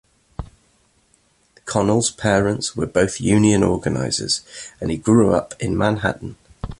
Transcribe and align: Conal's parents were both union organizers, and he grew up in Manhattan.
Conal's 1.65 2.09
parents 2.09 2.75
were 2.75 2.87
both 2.87 3.21
union 3.21 3.61
organizers, 3.61 4.41
and 4.79 4.89
he 4.89 4.97
grew 4.97 5.35
up 5.35 5.53
in 5.59 5.77
Manhattan. 5.77 6.37